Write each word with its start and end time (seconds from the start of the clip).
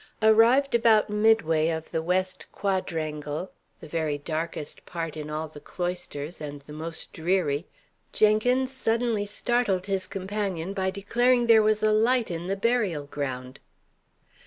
Arrived 0.23 0.73
about 0.73 1.11
midway 1.11 1.67
of 1.69 1.91
the 1.91 2.01
west 2.01 2.47
quadrangle, 2.51 3.51
the 3.81 3.87
very 3.87 4.17
darkest 4.17 4.83
part 4.83 5.15
in 5.15 5.29
all 5.29 5.47
the 5.47 5.59
cloisters, 5.59 6.41
and 6.41 6.61
the 6.63 6.73
most 6.73 7.13
dreary, 7.13 7.67
Jenkins 8.11 8.71
suddenly 8.73 9.27
startled 9.27 9.85
his 9.85 10.07
companion 10.07 10.73
by 10.73 10.89
declaring 10.89 11.45
there 11.45 11.61
was 11.61 11.83
a 11.83 11.91
light 11.91 12.31
in 12.31 12.47
the 12.47 12.55
burial 12.55 13.05
ground. 13.05 13.59